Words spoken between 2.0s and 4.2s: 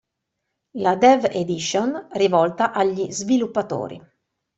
rivolta agli sviluppatori.